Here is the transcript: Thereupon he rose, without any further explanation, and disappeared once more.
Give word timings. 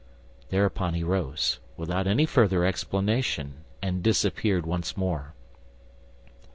Thereupon 0.49 0.95
he 0.95 1.03
rose, 1.03 1.59
without 1.77 2.07
any 2.07 2.25
further 2.25 2.65
explanation, 2.65 3.65
and 3.83 4.01
disappeared 4.01 4.65
once 4.65 4.97
more. 4.97 5.35